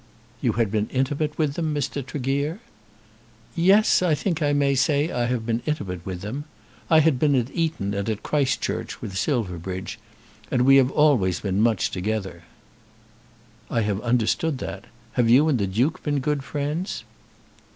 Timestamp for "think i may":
4.15-4.73